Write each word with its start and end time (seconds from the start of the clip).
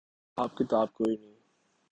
حساب 0.37 0.49
کتاب 0.57 0.87
کوئی 0.93 1.15
نہیں۔ 1.17 1.35